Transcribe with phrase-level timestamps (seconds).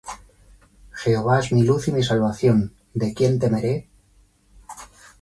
[1.01, 3.87] Jehova es mi luz y mi salvación: ¿de quién temeré?